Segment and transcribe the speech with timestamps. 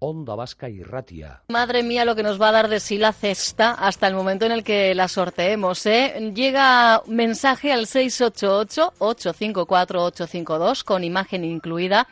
[0.00, 1.42] Onda Vasca y Ratia.
[1.48, 4.46] Madre mía, lo que nos va a dar de sí la cesta hasta el momento
[4.46, 5.84] en el que la sorteemos.
[5.84, 6.32] ¿eh?
[6.34, 12.08] Llega mensaje al 688-854-852 con imagen incluida.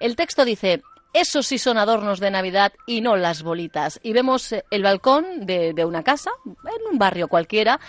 [0.00, 0.82] El texto dice,
[1.12, 3.98] esos sí son adornos de Navidad y no las bolitas.
[4.02, 7.80] Y vemos eh, el balcón de, una casa, en un barrio cualquiera,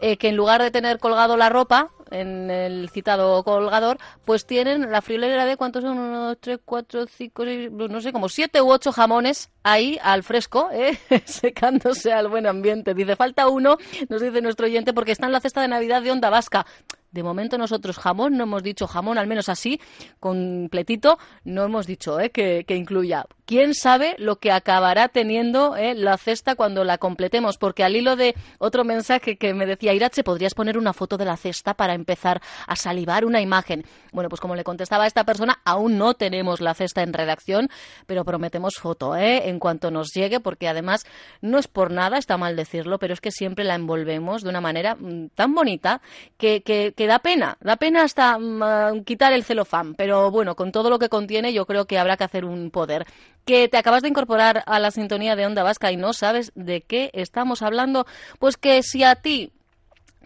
[0.00, 4.90] eh, que en lugar de tener colgado la ropa, en el citado colgador, pues tienen
[4.90, 8.70] la friolera de cuántos son, uno, tres, cuatro, cinco, seis, no sé, como siete u
[8.70, 10.98] ocho jamones ahí al fresco, ¿eh?
[11.24, 12.94] secándose al buen ambiente.
[12.94, 16.12] Dice, falta uno, nos dice nuestro oyente, porque está en la cesta de Navidad de
[16.12, 16.66] Onda Vasca.
[17.12, 19.80] De momento nosotros jamón, no hemos dicho jamón, al menos así,
[20.20, 22.30] completito, no hemos dicho ¿eh?
[22.30, 23.26] que, incluya.
[23.46, 25.96] ¿Quién sabe lo que acabará teniendo ¿eh?
[25.96, 27.58] la cesta cuando la completemos?
[27.58, 31.24] Porque al hilo de otro mensaje que me decía Irache, ¿podrías poner una foto de
[31.24, 33.84] la cesta para empezar a salivar una imagen?
[34.12, 37.70] Bueno, pues como le contestaba a esta persona, aún no tenemos la cesta en redacción,
[38.06, 39.48] pero prometemos foto ¿eh?
[39.48, 41.04] en cuanto nos llegue, porque además
[41.40, 44.60] no es por nada, está mal decirlo, pero es que siempre la envolvemos de una
[44.60, 46.00] manera mm, tan bonita
[46.38, 46.62] que
[46.99, 50.98] que da pena, da pena hasta mm, quitar el celofán, pero bueno, con todo lo
[50.98, 53.06] que contiene yo creo que habrá que hacer un poder.
[53.44, 56.82] Que te acabas de incorporar a la sintonía de Onda Vasca y no sabes de
[56.82, 58.06] qué estamos hablando,
[58.38, 59.52] pues que si a ti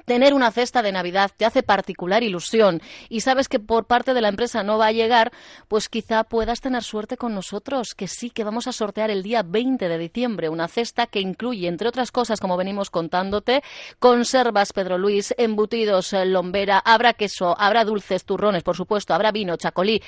[0.05, 4.21] tener una cesta de Navidad te hace particular ilusión y sabes que por parte de
[4.21, 5.33] la empresa no va a llegar,
[5.69, 9.43] pues quizá puedas tener suerte con nosotros, que sí que vamos a sortear el día
[9.43, 13.63] 20 de diciembre una cesta que incluye, entre otras cosas, como venimos contándote,
[13.99, 19.57] conservas Pedro Luis, embutidos eh, lombera, habrá queso, habrá dulces, turrones, por supuesto, habrá vino,
[19.57, 20.03] chacolí,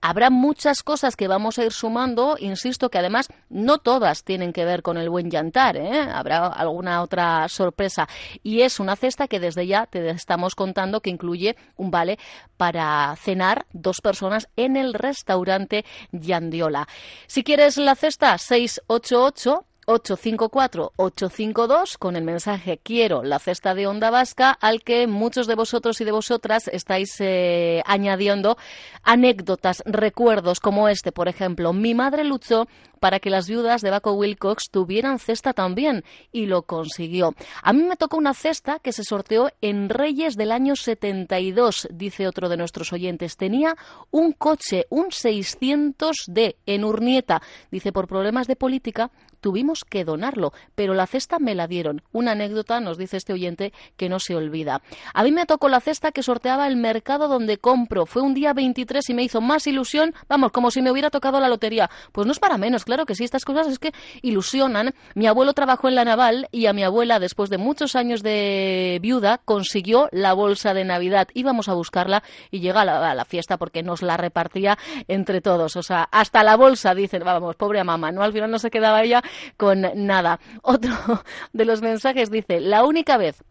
[0.00, 4.64] habrá muchas cosas que vamos a ir sumando, insisto que además no todas tienen que
[4.64, 6.00] ver con el buen llantar, ¿eh?
[6.00, 8.08] habrá alguna otra sorpresa
[8.42, 12.18] y es una cesta que desde ya te estamos contando que incluye un vale
[12.56, 16.88] para cenar dos personas en el restaurante Yandiola.
[17.26, 24.50] Si quieres la cesta, 688 854-852 con el mensaje Quiero la cesta de Onda Vasca
[24.50, 28.58] al que muchos de vosotros y de vosotras estáis eh, añadiendo
[29.02, 31.72] anécdotas, recuerdos como este, por ejemplo.
[31.72, 32.66] Mi madre luchó
[33.02, 37.34] para que las viudas de Baco Wilcox tuvieran cesta también y lo consiguió.
[37.60, 42.28] A mí me tocó una cesta que se sorteó en Reyes del año 72, dice
[42.28, 43.36] otro de nuestros oyentes.
[43.36, 43.76] Tenía
[44.12, 47.42] un coche, un 600D en Urnieta.
[47.72, 49.10] Dice, por problemas de política
[49.42, 52.00] tuvimos que donarlo, pero la cesta me la dieron.
[52.12, 54.80] Una anécdota, nos dice este oyente, que no se olvida.
[55.12, 58.06] A mí me tocó la cesta que sorteaba el mercado donde compro.
[58.06, 61.40] Fue un día 23 y me hizo más ilusión, vamos, como si me hubiera tocado
[61.40, 61.90] la lotería.
[62.12, 63.92] Pues no es para menos, claro que sí, estas cosas es que
[64.22, 64.94] ilusionan.
[65.14, 68.98] Mi abuelo trabajó en la naval y a mi abuela, después de muchos años de
[69.02, 71.28] viuda, consiguió la bolsa de Navidad.
[71.34, 72.22] Íbamos a buscarla
[72.52, 74.78] y llega a la, a la fiesta porque nos la repartía
[75.08, 75.74] entre todos.
[75.76, 78.22] O sea, hasta la bolsa, dicen, vamos, pobre mamá, ¿no?
[78.22, 79.22] Al final no se quedaba ella
[79.56, 80.40] con nada.
[80.62, 80.94] Otro
[81.52, 83.42] de los mensajes dice, la única vez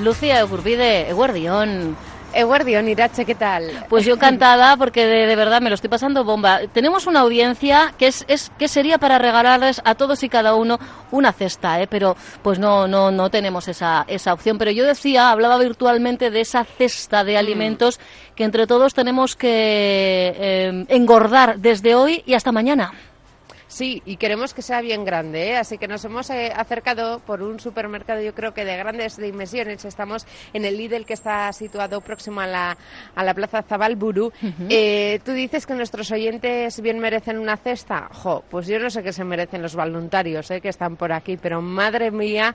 [0.00, 1.96] Lucía Egurbide, Guardión.
[2.34, 3.70] Eguardión, Irache, ¿qué tal?
[3.88, 6.60] Pues yo encantada porque de, verdad me lo estoy pasando bomba.
[6.72, 10.78] Tenemos una audiencia que es, es que sería para regalarles a todos y cada uno
[11.10, 11.86] una cesta, ¿eh?
[11.86, 14.58] pero pues no no no tenemos esa, esa opción.
[14.58, 17.38] Pero yo decía, hablaba virtualmente de esa cesta de mm.
[17.38, 18.00] alimentos
[18.34, 22.92] que entre todos tenemos que eh, engordar desde hoy y hasta mañana.
[23.74, 25.56] Sí, y queremos que sea bien grande, ¿eh?
[25.56, 29.84] así que nos hemos eh, acercado por un supermercado, yo creo que de grandes dimensiones.
[29.84, 32.76] Estamos en el Lidl que está situado próximo a la,
[33.16, 34.32] a la Plaza Zabalburu.
[34.68, 38.08] Eh, tú dices que nuestros oyentes bien merecen una cesta.
[38.12, 41.60] Jo, pues yo no sé qué se merecen los voluntarios que están por aquí, pero
[41.60, 42.54] madre mía,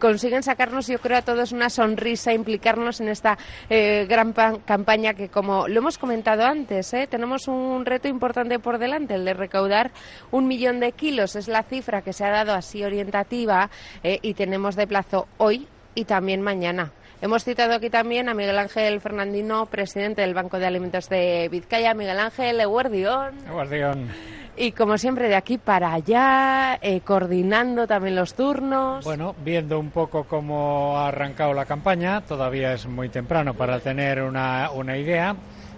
[0.00, 5.68] consiguen sacarnos, yo creo, a todos una sonrisa, implicarnos en esta gran campaña que, como
[5.68, 9.92] lo hemos comentado antes, tenemos un reto importante por delante, el de recaudar
[10.32, 13.68] un millón de kilos es la cifra que se ha dado así orientativa
[14.02, 16.92] eh, y tenemos de plazo hoy y también mañana.
[17.20, 21.92] Hemos citado aquí también a Miguel Ángel Fernandino, presidente del Banco de Alimentos de Vizcaya.
[21.92, 23.34] Miguel Ángel, Eguardión.
[23.46, 24.08] Eguardión.
[24.56, 29.04] Y como siempre, de aquí para allá, eh, coordinando también los turnos.
[29.04, 34.22] Bueno, viendo un poco cómo ha arrancado la campaña, todavía es muy temprano para tener
[34.22, 35.36] una, una idea,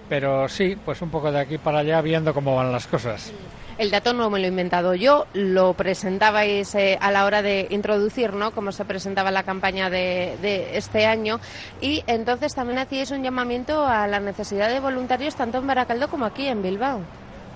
[0.09, 3.33] pero sí, pues un poco de aquí para allá, viendo cómo van las cosas.
[3.79, 7.69] El dato no me lo he inventado yo, lo presentabais eh, a la hora de
[7.71, 8.51] introducir, ¿no?
[8.51, 11.39] Cómo se presentaba la campaña de, este año.
[11.81, 16.25] Y entonces también hacíais un llamamiento a la necesidad de voluntarios tanto en Baracaldo como
[16.25, 17.03] aquí en Bilbao.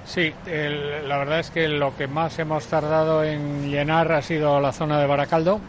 [0.05, 4.73] Sí, la verdad es que lo que más hemos tardado en llenar ha sido la
[4.73, 5.61] zona de Baracaldo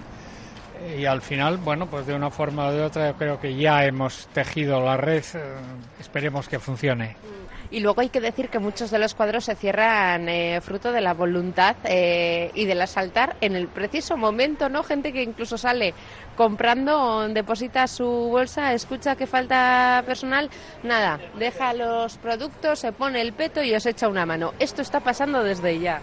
[0.97, 3.85] y al final, bueno, pues de una forma o de otra yo creo que ya
[3.85, 5.39] hemos tejido la red, eh,
[5.99, 7.15] esperemos que funcione.
[7.71, 11.01] Y luego hay que decir que muchos de los cuadros se cierran eh, fruto de
[11.01, 14.83] la voluntad eh, y del asaltar en el preciso momento, ¿no?
[14.83, 15.95] Gente que incluso sale
[16.37, 20.51] comprando, deposita su bolsa, escucha que falta personal,
[20.83, 24.53] nada, deja los productos, se pone el peto y os echa una mano.
[24.59, 25.99] Esto está pasando desde ya.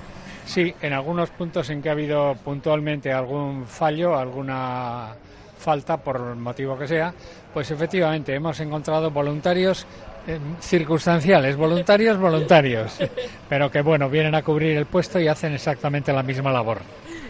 [0.51, 5.15] Sí, en algunos puntos en que ha habido puntualmente algún fallo, alguna
[5.57, 7.15] falta, por motivo que sea,
[7.55, 9.87] pues efectivamente hemos encontrado voluntarios
[10.27, 12.99] eh, circunstanciales, voluntarios, voluntarios,
[13.49, 16.79] pero que bueno, vienen a cubrir el puesto y hacen exactamente la misma labor.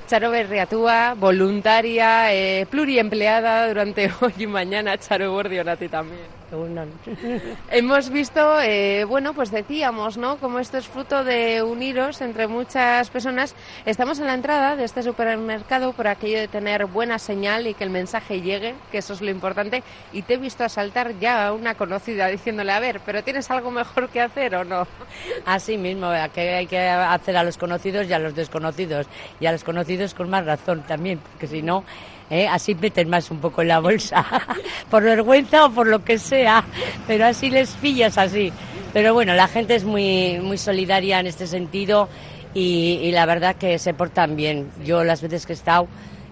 [0.06, 4.96] Charo Berriatúa, voluntaria, eh, pluriempleada durante hoy y mañana.
[4.96, 6.39] Charo Bordion, también.
[7.70, 10.36] Hemos visto, eh, bueno, pues decíamos, ¿no?
[10.38, 13.54] Como esto es fruto de uniros entre muchas personas.
[13.86, 17.84] Estamos en la entrada de este supermercado por aquello de tener buena señal y que
[17.84, 19.82] el mensaje llegue, que eso es lo importante.
[20.12, 23.70] Y te he visto asaltar ya a una conocida diciéndole, a ver, ¿pero tienes algo
[23.70, 24.86] mejor que hacer o no?
[25.46, 29.06] Así mismo, que hay que hacer a los conocidos y a los desconocidos.
[29.38, 31.84] Y a los conocidos con más razón también, porque si no
[32.30, 32.48] ¿eh?
[32.48, 34.24] así meten más un poco en la bolsa,
[34.90, 36.64] por vergüenza o por lo que sea,
[37.06, 38.52] pero así les pillas así.
[38.92, 42.08] Pero bueno, la gente es muy, muy solidaria en este sentido
[42.54, 44.70] y, la verdad que se portan bien.
[44.84, 45.86] Yo las veces que he estado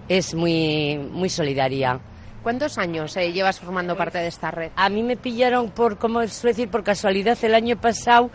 [0.09, 1.99] es muy, muy solidaria.
[2.43, 4.71] ¿Cuántos años eh, llevas formando parte de esta red?
[4.77, 8.29] A mí me pillaron por, como suele decir, por casualidad el año pasado,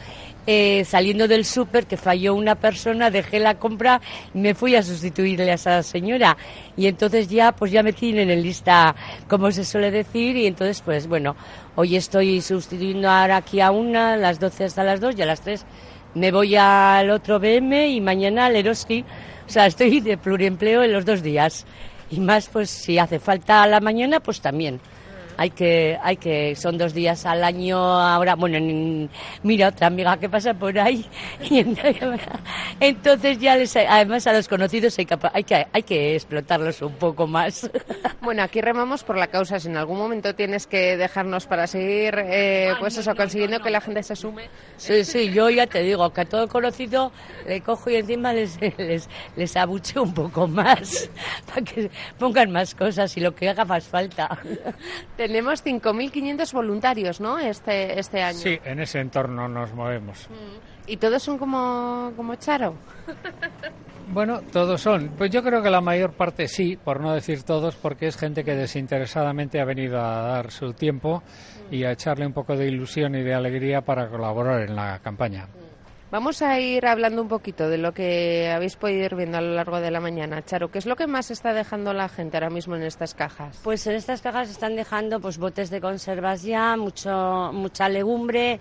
[0.46, 4.02] eh, saliendo del súper, que falló una persona, dejé la compra
[4.34, 6.36] y me fui a sustituirle a esa señora.
[6.76, 8.94] Y entonces ya, pues ya me tienen en lista,
[9.26, 11.34] como se suele decir, y entonces, pues bueno,
[11.74, 15.26] hoy estoy sustituyendo ahora aquí a una, a las 12 hasta las 2 y a
[15.26, 15.64] las 3
[16.14, 19.02] me voy al otro BM y mañana al Eroski.
[19.46, 21.66] O sea, estoy de pluriempleo en los dos días
[22.14, 24.80] y más pues si hace falta a la mañana pues también
[25.36, 29.08] hay que, hay que, son dos días al año ahora, bueno,
[29.42, 31.04] mira otra amiga que pasa por ahí,
[31.50, 31.58] y
[32.80, 36.94] entonces ya les, además a los conocidos hay que, hay que, hay que explotarlos un
[36.94, 37.70] poco más.
[38.20, 42.14] Bueno, aquí remamos por la causa, si en algún momento tienes que dejarnos para seguir,
[42.18, 44.48] eh, pues eso, consiguiendo que la gente se sume.
[44.78, 47.12] Sí, sí, yo ya te digo que a todo conocido
[47.46, 51.10] le cojo y encima les, les, les abucheo un poco más,
[51.46, 54.38] para que pongan más cosas y lo que haga más falta.
[55.24, 57.38] Tenemos 5.500 voluntarios, ¿no?
[57.38, 58.36] Este, este año.
[58.36, 60.28] Sí, en ese entorno nos movemos.
[60.28, 60.90] Mm.
[60.90, 62.74] ¿Y todos son como, como Charo?
[64.06, 65.14] Bueno, todos son.
[65.16, 68.44] Pues yo creo que la mayor parte sí, por no decir todos, porque es gente
[68.44, 71.22] que desinteresadamente ha venido a dar su tiempo
[71.70, 75.48] y a echarle un poco de ilusión y de alegría para colaborar en la campaña.
[76.14, 79.52] Vamos a ir hablando un poquito de lo que habéis podido ir viendo a lo
[79.52, 80.44] largo de la mañana.
[80.44, 83.58] Charo, ¿qué es lo que más está dejando la gente ahora mismo en estas cajas?
[83.64, 88.60] Pues en estas cajas están dejando pues botes de conservas ya, mucho, mucha legumbre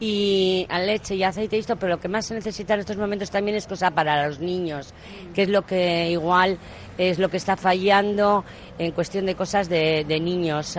[0.00, 3.30] y leche y aceite y esto, pero lo que más se necesita en estos momentos
[3.30, 4.94] también es cosa para los niños,
[5.34, 6.58] que es lo que igual
[6.96, 8.44] es lo que está fallando
[8.78, 10.76] en cuestión de cosas de, niños,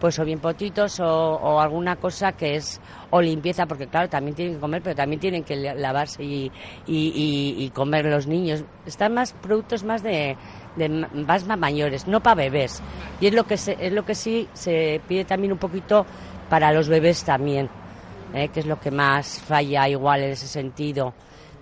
[0.00, 2.80] pues o bien potitos o, alguna cosa que es
[3.10, 6.50] o limpieza, porque claro, también tienen que comer, pero también tienen que lavarse y,
[6.86, 8.64] y, comer los niños.
[8.84, 10.36] Están más productos más de,
[10.74, 12.82] de más mayores, no para bebés.
[13.20, 16.04] Y es lo que es lo que sí se pide también un poquito
[16.48, 17.68] para los bebés también.
[18.34, 18.48] ¿Eh?
[18.48, 21.14] que es lo que más falla igual en ese sentido.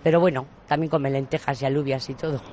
[0.02, 2.40] Pero bueno, también come lentejas y alubias y todo.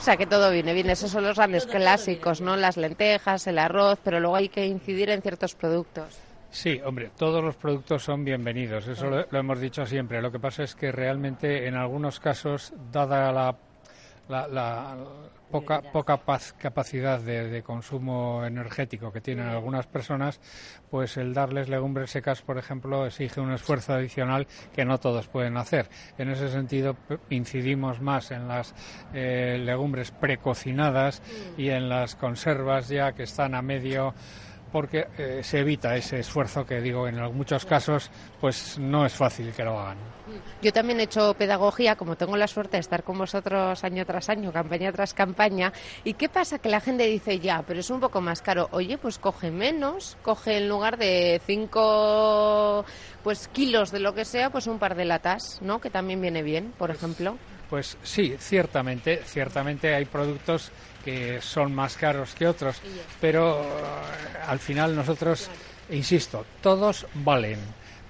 [0.00, 2.56] O sea que todo viene bien, esos son los grandes clásicos, ¿no?
[2.56, 6.18] Las lentejas, el arroz, pero luego hay que incidir en ciertos productos.
[6.50, 10.22] Sí, hombre, todos los productos son bienvenidos, eso lo, lo hemos dicho siempre.
[10.22, 13.54] Lo que pasa es que realmente en algunos casos, dada la,
[14.30, 14.96] la, la
[15.50, 20.40] poca, poca paz- capacidad de, de consumo energético que tienen algunas personas,
[20.90, 25.56] pues el darles legumbres secas, por ejemplo, exige un esfuerzo adicional que no todos pueden
[25.56, 25.88] hacer.
[26.18, 26.96] En ese sentido,
[27.30, 28.74] incidimos más en las
[29.12, 31.20] eh, legumbres precocinadas
[31.58, 34.14] y en las conservas ya que están a medio
[34.72, 38.08] porque eh, se evita ese esfuerzo que digo en muchos casos
[38.40, 39.98] pues no es fácil que lo hagan.
[40.62, 44.28] Yo también he hecho pedagogía, como tengo la suerte de estar con vosotros año tras
[44.28, 45.72] año, campaña tras campaña.
[46.04, 46.58] ¿Y qué pasa?
[46.58, 48.68] Que la gente dice, ya, pero es un poco más caro.
[48.72, 52.84] Oye, pues coge menos, coge en lugar de cinco
[53.22, 55.80] pues, kilos de lo que sea, pues un par de latas, ¿no?
[55.80, 57.36] Que también viene bien, por ejemplo.
[57.68, 60.72] Pues sí, ciertamente, ciertamente hay productos
[61.04, 62.80] que son más caros que otros,
[63.20, 63.66] pero eh,
[64.46, 65.48] al final nosotros,
[65.90, 67.60] insisto, todos valen,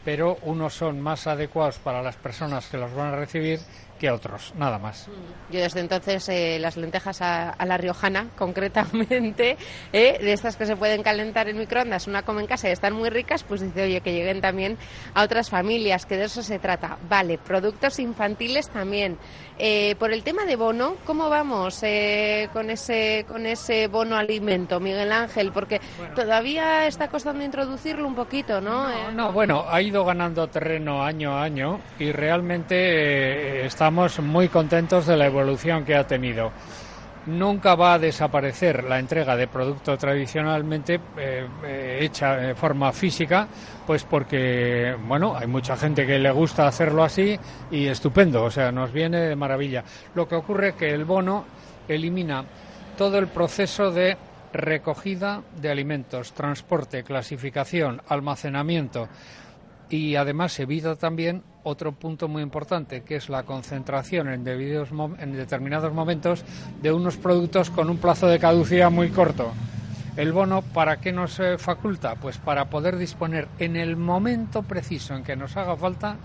[0.04, 3.60] pero unos son más adecuados para las personas que los van a recibir
[4.00, 5.06] que otros, nada más.
[5.50, 9.58] Yo desde entonces eh, las lentejas a, a la riojana, concretamente,
[9.92, 12.94] eh, de estas que se pueden calentar en microondas, una come en casa y están
[12.94, 14.78] muy ricas, pues dice, oye, que lleguen también
[15.14, 16.96] a otras familias, que de eso se trata.
[17.08, 19.18] Vale, productos infantiles también.
[19.62, 24.80] Eh, por el tema de bono, ¿cómo vamos eh, con ese con ese bono alimento,
[24.80, 25.52] Miguel Ángel?
[25.52, 25.82] Porque
[26.14, 28.88] todavía está costando introducirlo un poquito, ¿no?
[28.90, 34.48] Eh, No, bueno, ha ido ganando terreno año a año y realmente eh, estamos muy
[34.48, 36.52] contentos de la evolución que ha tenido.
[37.26, 43.48] Nunca va a desaparecer la entrega de producto tradicionalmente eh, eh, hecha de forma física,
[43.84, 47.36] pues porque, bueno, hay mucha gente que le gusta hacerlo así
[47.72, 49.82] y estupendo, o sea, nos viene de maravilla.
[50.14, 51.44] Lo que ocurre es que el bono
[51.88, 52.44] elimina
[52.96, 54.16] todo el proceso de
[54.52, 59.08] recogida de alimentos, transporte, clasificación, almacenamiento
[59.88, 66.44] y además evita también otro punto muy importante que es la concentración en, determinados momentos
[66.80, 69.52] de unos productos con un plazo de caducidad muy corto.
[70.16, 72.16] El bono, ¿para qué nos eh, faculta?
[72.16, 76.16] Pues para poder disponer en el momento preciso en que nos haga falta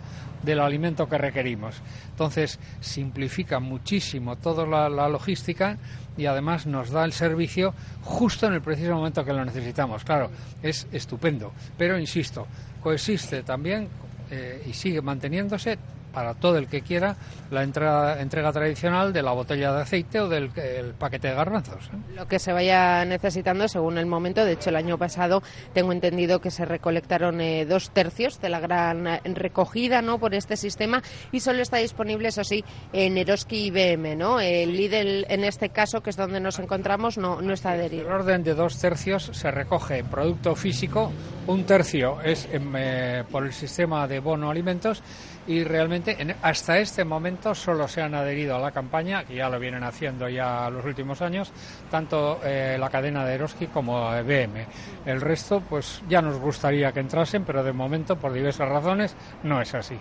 [0.42, 1.82] del alimento que requerimos.
[2.10, 5.78] Entonces, simplifica muchísimo toda la, la logística
[6.18, 7.74] y además nos da el servicio
[8.04, 10.04] justo en el preciso momento que lo necesitamos.
[10.04, 10.30] Claro,
[10.62, 11.54] es estupendo.
[11.78, 12.48] Pero, insisto,
[12.82, 13.88] coexiste también
[14.32, 15.78] eh, y sigue manteniéndose
[16.14, 17.18] para todo el que quiera
[17.52, 21.88] la entrada- entrega tradicional de la botella de aceite o del el paquete de garbanzos.
[21.88, 21.98] ¿eh?
[22.16, 24.46] Lo que se vaya necesitando según el momento.
[24.46, 28.62] De hecho, el año pasado tengo entendido que se recolectaron eh, dos tercios de la
[28.62, 29.04] gran
[29.36, 30.18] recogida ¿no?
[30.18, 31.04] por este sistema
[31.34, 32.64] y solo está disponible, eso sí,
[32.94, 34.16] en Eroski y BM.
[34.16, 34.40] ¿no?
[34.40, 38.08] El Lidl, en este caso, que es donde nos encontramos, no, no está El adherido.
[38.08, 41.12] orden de dos tercios se recoge producto físico,
[41.48, 45.02] un tercio es em, eh, por el sistema de bono alimentos
[45.48, 49.48] y realmente en- hasta este momento solo se han adherido a la campaña, que ya
[49.50, 51.52] lo vienen haciendo ya los últimos años,
[51.92, 54.66] tanto eh, la cadena de Eroski como BM.
[55.06, 59.62] El resto, pues ya nos gustaría que entrasen, pero de momento, por diversas razones, no
[59.62, 59.98] es así.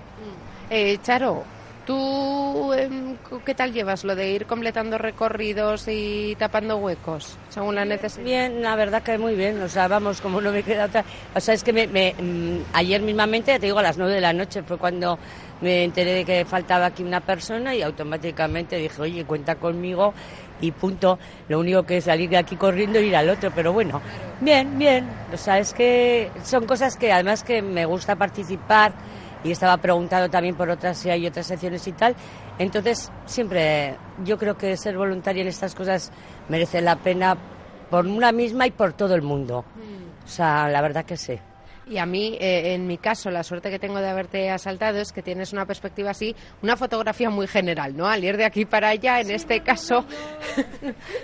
[0.71, 1.45] Eh, Charo,
[1.85, 7.85] ¿tú em, qué tal llevas lo de ir completando recorridos y tapando huecos según la
[7.85, 8.25] necesidad?
[8.25, 11.05] Bien, la verdad que muy bien, o sea, vamos, como no me queda otra.
[11.35, 14.15] O sea, es que me, me, mm, ayer mismamente, ya te digo, a las nueve
[14.15, 15.19] de la noche fue cuando
[15.61, 20.15] me enteré de que faltaba aquí una persona y automáticamente dije, oye, cuenta conmigo
[20.61, 21.19] y punto.
[21.49, 24.01] Lo único que es salir de aquí corriendo e ir al otro, pero bueno,
[24.41, 25.07] bien, bien.
[25.33, 28.93] O sea, es que son cosas que además que me gusta participar
[29.45, 32.17] y estaba preguntado también por otras si hay otras secciones y tal.
[32.59, 36.11] Entonces, siempre yo creo que ser voluntaria en estas cosas
[36.49, 37.37] merece la pena
[37.91, 39.65] por una misma y por todo el mundo.
[40.25, 41.39] O sea, la verdad que sí.
[41.87, 45.13] Y a mí, eh, en mi caso, la suerte que tengo de haberte asaltado es
[45.13, 48.07] que tienes una perspectiva así, una fotografía muy general, ¿no?
[48.09, 50.07] Al ir de aquí para allá, en este caso,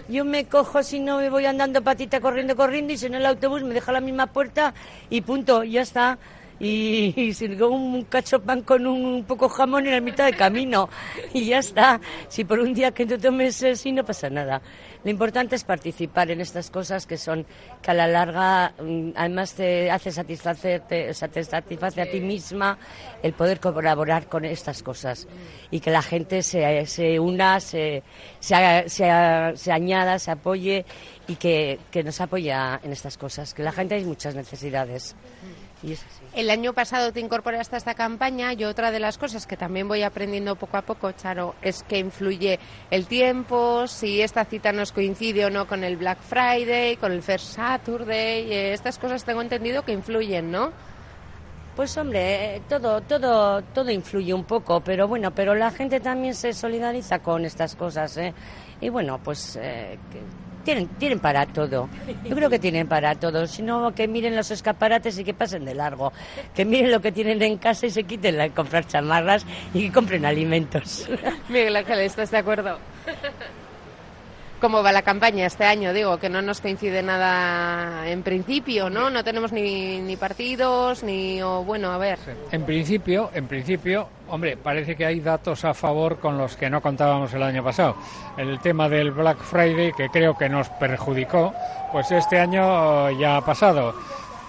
[0.09, 3.27] Yo me cojo si no me voy andando patita corriendo, corriendo y si no el
[3.27, 4.75] autobús me deja la misma puerta
[5.09, 6.19] y punto, ya está.
[6.61, 10.35] Y, y si con un cacho pan con un, poco jamón en la mitad de
[10.35, 10.91] camino
[11.33, 11.99] y ya está.
[12.29, 14.61] Si por un día que tú tomes así no pasa nada.
[15.03, 17.47] Lo importante es participar en estas cosas que son
[17.81, 22.21] que a la larga mm, además te hace satisfacerte, o sea, te satisface a ti
[22.21, 22.77] misma
[23.23, 25.27] el poder colaborar con estas cosas
[25.71, 28.03] y que la gente se, se una, se,
[28.41, 30.85] se, se, añada, se apoye
[31.27, 35.17] y que, que nos apoya en estas cosas, que la gente hay muchas necesidades.
[35.83, 36.20] Y es así.
[36.33, 39.89] El año pasado te incorporaste a esta campaña y otra de las cosas que también
[39.89, 42.61] voy aprendiendo poco a poco, Charo, es que influye
[42.93, 47.23] el tiempo, si esta cita nos coincide o no con el Black Friday, con el
[47.23, 50.71] First Saturday, eh, estas cosas tengo entendido que influyen, ¿no?
[51.75, 56.53] Pues hombre, todo, todo, todo influye un poco, pero bueno, pero la gente también se
[56.53, 58.33] solidariza con estas cosas, ¿eh?
[58.81, 59.99] Y bueno, pues eh,
[60.65, 61.89] tienen, tienen para todo.
[62.25, 63.47] Yo creo que tienen para todo.
[63.47, 66.13] Si no, que miren los escaparates y que pasen de largo.
[66.55, 69.93] Que miren lo que tienen en casa y se quiten la comprar chamarras y que
[69.93, 71.09] compren alimentos.
[71.49, 72.79] Miguel Ángel, ¿estás de acuerdo?
[74.61, 75.95] ¿Cómo va la campaña este año?
[75.95, 79.09] Digo, que no nos coincide nada en principio, ¿no?
[79.09, 81.41] No tenemos ni, ni partidos, ni...
[81.41, 82.19] O, bueno, a ver.
[82.53, 86.83] En principio, en principio, hombre, parece que hay datos a favor con los que no
[86.83, 87.97] contábamos el año pasado.
[88.37, 91.55] El tema del Black Friday, que creo que nos perjudicó,
[91.91, 93.95] pues este año ya ha pasado.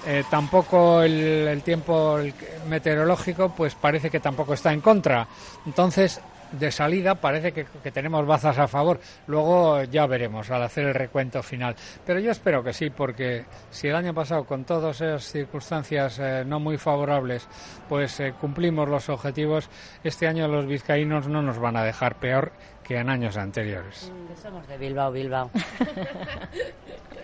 [0.06, 2.34] Eh, tampoco el, el tiempo el
[2.68, 5.27] meteorológico, pues parece que tampoco está en contra.
[5.65, 6.20] Entonces,
[6.51, 9.00] de salida parece que, que, tenemos bazas a favor.
[9.27, 11.75] Luego ya veremos al hacer el recuento final.
[12.05, 16.43] Pero yo espero que sí, porque si el año pasado con todas esas circunstancias eh,
[16.46, 17.48] no muy favorables,
[17.88, 19.70] pues eh, cumplimos los objetivos,
[20.03, 22.51] este año los vizcaínos no nos van a dejar peor
[22.84, 24.12] que en años anteriores.
[24.41, 25.50] Somos de Bilbao, Bilbao.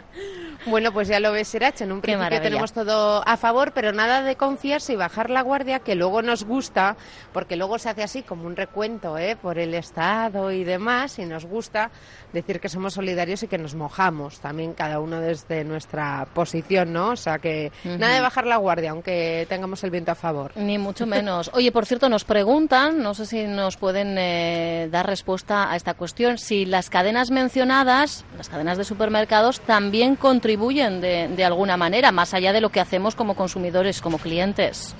[0.66, 1.86] Bueno, pues ya lo ves, Serache.
[1.86, 5.80] En un principio tenemos todo a favor, pero nada de confiarse y bajar la guardia,
[5.80, 6.98] que luego nos gusta,
[7.32, 9.38] porque luego se hace así como un recuento ¿eh?
[9.42, 11.90] por el Estado y demás, y nos gusta
[12.34, 17.12] decir que somos solidarios y que nos mojamos también cada uno desde nuestra posición, ¿no?
[17.12, 20.52] O sea que nada de bajar la guardia, aunque tengamos el viento a favor.
[20.56, 21.50] Ni mucho menos.
[21.54, 25.94] Oye, por cierto, nos preguntan, no sé si nos pueden eh, dar respuesta a esta
[25.94, 32.12] cuestión, si las cadenas mencionadas, las cadenas de supermercados, también contribuyen de, de alguna manera,
[32.12, 34.96] más allá de lo que hacemos como consumidores, como clientes.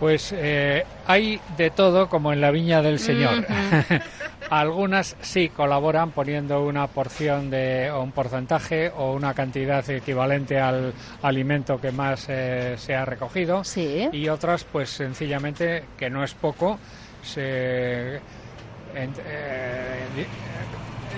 [0.00, 3.46] Pues eh, hay de todo como en la viña del Señor.
[4.50, 10.92] Algunas sí colaboran poniendo una porción de o un porcentaje o una cantidad equivalente al
[11.22, 13.64] alimento que más eh, se ha recogido.
[13.64, 14.08] Sí.
[14.12, 16.78] Y otras, pues sencillamente, que no es poco,
[17.24, 18.16] se
[18.94, 20.04] en- eh,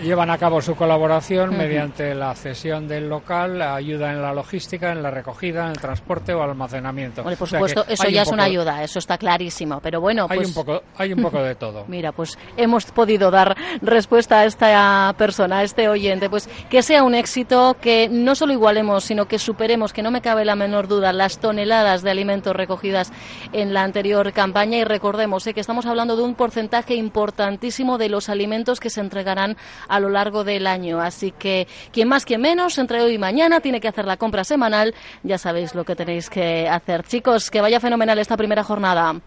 [0.03, 5.03] llevan a cabo su colaboración mediante la cesión del local, ayuda en la logística, en
[5.03, 7.23] la recogida, en el transporte o almacenamiento.
[7.23, 9.81] Bueno, por O sea supuesto, eso ya es una ayuda, eso está clarísimo.
[9.81, 11.85] Pero bueno, Hay pues un poco, hay un poco de todo.
[11.89, 16.31] Mira, pues hemos podido dar respuesta a esta persona, a este oyente.
[16.31, 20.21] Pues que sea un éxito, que no solo igualemos, sino que superemos, que no me
[20.21, 23.13] cabe la menor duda, las toneladas de alimentos recogidas
[23.53, 24.79] en la anterior campaña.
[24.79, 29.01] Y recordemos eh, que estamos hablando de un porcentaje importantísimo de los alimentos que se
[29.01, 29.57] entregarán
[29.89, 31.01] a lo largo del año.
[31.01, 34.45] Así que quien más, quien menos, entre hoy y mañana tiene que hacer la compra
[34.45, 34.95] semanal.
[35.23, 37.05] Ya sabéis lo que tenéis que hacer.
[37.05, 39.21] Chicos, que vaya fenomenal esta primera jornada.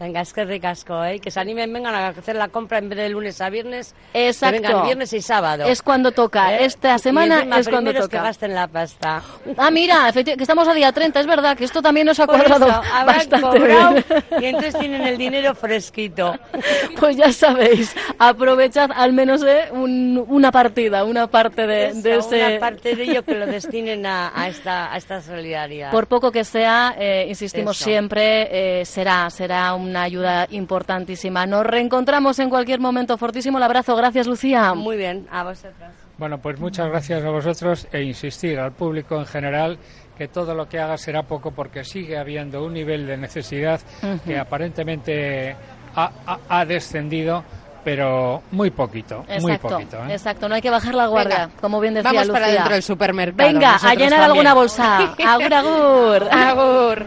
[0.00, 1.18] Venga, es que ricasco, ¿eh?
[1.18, 3.94] Que se animen, vengan a hacer la compra en vez de lunes a viernes.
[4.14, 4.60] Exacto.
[4.60, 5.64] Que vengan viernes y sábado.
[5.64, 6.54] Es cuando toca.
[6.54, 6.64] ¿Eh?
[6.66, 8.08] Esta Y semana encima es cuando toca.
[8.08, 9.22] que gasten la pasta.
[9.56, 12.66] Ah, mira, que estamos a día 30, es verdad que esto también nos ha cuadrado
[12.68, 14.04] eso, bastante cobrado bien.
[14.40, 16.34] y entonces tienen el dinero fresquito.
[16.98, 22.28] Pues ya sabéis, aprovechad al menos eh, un- una partida, una parte de, de Eso,
[22.34, 22.46] ese...
[22.46, 25.90] Una parte de ello que lo destinen a, a esta, a esta solidaridad.
[25.92, 27.84] Por poco que sea, eh, insistimos Eso.
[27.84, 31.46] siempre, eh, será, será una ayuda importantísima.
[31.46, 33.16] Nos reencontramos en cualquier momento.
[33.18, 33.94] Fortísimo el abrazo.
[33.96, 34.74] Gracias, Lucía.
[34.74, 35.92] Muy bien, a vosotras.
[36.18, 39.78] Bueno, pues muchas gracias a vosotros e insistir al público en general
[40.16, 43.80] que todo lo que haga será poco porque sigue habiendo un nivel de necesidad
[44.24, 45.54] que aparentemente
[45.94, 47.44] ha, ha- ha descendido,
[47.84, 49.96] pero muy poquito, muy Exacto, poquito.
[50.08, 50.12] ¿eh?
[50.14, 50.48] exacto.
[50.48, 52.40] No hay que bajar la guardia, Venga, como bien decía Vamos Lucía.
[52.40, 53.48] para dentro del supermercado.
[53.52, 54.22] Venga, a llenar también.
[54.24, 54.98] alguna bolsa.
[55.24, 56.28] Agur, agur.
[56.32, 57.06] Agur.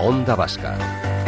[0.00, 0.76] Onda Vasca,